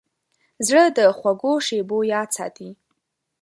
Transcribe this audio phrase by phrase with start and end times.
[0.67, 2.69] زړه د خوږو شیبو یاد ساتي.